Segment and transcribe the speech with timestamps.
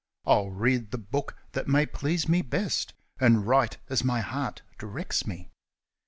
[0.25, 5.27] I'll read the book that may please me best, And write as my heart directs
[5.27, 5.51] me